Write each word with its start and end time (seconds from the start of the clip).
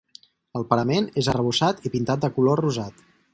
El 0.59 0.63
parament 0.71 1.09
és 1.23 1.29
arrebossat 1.33 1.85
i 1.91 1.93
pintat 1.97 2.25
de 2.25 2.33
color 2.39 2.63
rosat. 2.67 3.07